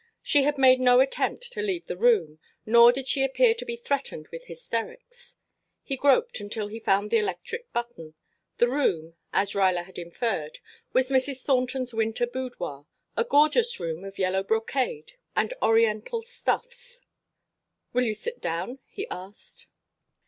[0.23, 3.75] She had made no attempt to leave the room, nor did she appear to be
[3.75, 5.35] threatened with hysterics.
[5.83, 8.15] He groped until he found the electric button.
[8.57, 10.57] The room, as Ruyler had inferred,
[10.91, 11.43] was Mrs.
[11.43, 17.03] Thornton's winter boudoir, a gorgeous room of yellow brocade and oriental stuffs.
[17.93, 19.67] "Will you sit down?" he asked.